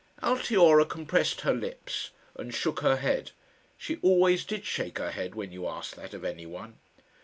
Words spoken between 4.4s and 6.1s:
did shake her head when you asked